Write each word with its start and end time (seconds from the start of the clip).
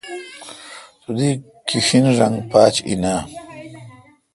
تو 1.01 1.09
دی 1.17 1.29
کیݭن 1.67 2.03
رنگہ 2.19 2.41
پاج 2.51 2.73
این 2.87 3.03
اؘ۔ 3.13 3.17